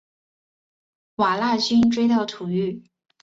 [1.17, 2.89] 瓦剌军追到土域。